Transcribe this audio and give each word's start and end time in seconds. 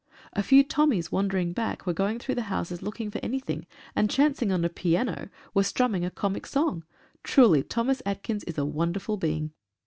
A 0.33 0.41
few 0.41 0.63
Tommies 0.63 1.11
wandering 1.11 1.53
back 1.53 1.85
were 1.85 1.93
going 1.93 2.17
through 2.17 2.33
the 2.33 2.41
houses 2.49 2.81
looking 2.81 3.11
for 3.11 3.19
anything 3.21 3.67
and 3.95 4.09
chancing 4.09 4.51
on 4.51 4.65
a 4.65 4.67
piano, 4.69 5.29
were 5.53 5.61
strumming 5.61 6.03
a 6.03 6.09
comic 6.09 6.47
song. 6.47 6.83
Truly 7.21 7.61
Thomas 7.61 8.01
Atkins 8.03 8.43
is 8.45 8.57
a 8.57 8.65
wonderful 8.65 9.17
being. 9.17 9.51